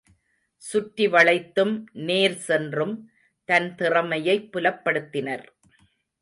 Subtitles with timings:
[0.57, 1.83] சுற்றி வளைத்தும்,
[1.93, 3.11] நேர் சென்றும்
[3.45, 5.45] தன் திறமையைப் புலப்படுத்தினர்.